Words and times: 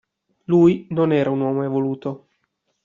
Lui 0.45 0.87
non 0.89 1.11
era 1.11 1.29
un 1.29 1.41
uomo 1.41 1.61
evoluto. 1.63 2.27